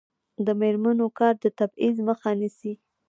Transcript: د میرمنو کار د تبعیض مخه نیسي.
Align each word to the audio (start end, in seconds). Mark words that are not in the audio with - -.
د 0.45 0.47
میرمنو 0.61 1.07
کار 1.19 1.33
د 1.43 1.45
تبعیض 1.59 1.95
مخه 2.07 2.29
نیسي. 2.39 2.73